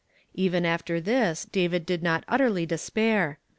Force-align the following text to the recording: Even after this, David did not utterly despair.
Even 0.33 0.65
after 0.65 0.99
this, 0.99 1.45
David 1.45 1.85
did 1.85 2.01
not 2.01 2.23
utterly 2.27 2.65
despair. 2.65 3.37